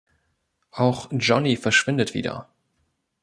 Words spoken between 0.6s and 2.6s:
Auch Johnny verschwindet wieder.